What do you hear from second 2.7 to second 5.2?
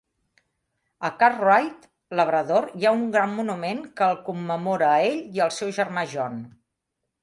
hi ha un gran monument que el commemora a